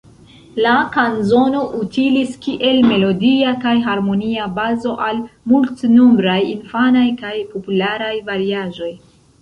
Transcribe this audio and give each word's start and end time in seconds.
La 0.65 0.69
kanzono 0.93 1.59
utilis 1.79 2.31
kiel 2.45 2.81
melodia 2.93 3.53
kaj 3.67 3.75
harmonia 3.89 4.49
bazo 4.59 4.97
al 5.11 5.23
multnombraj 5.53 6.41
infanaj 6.57 7.09
kaj 7.25 7.39
popularaj 7.57 8.15
variaĵoj. 8.33 8.95